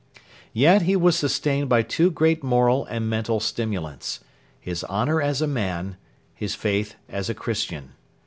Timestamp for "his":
4.59-4.83, 6.33-6.55